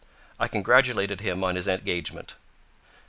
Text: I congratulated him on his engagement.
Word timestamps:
I 0.39 0.47
congratulated 0.47 1.21
him 1.21 1.43
on 1.43 1.53
his 1.55 1.67
engagement. 1.67 2.33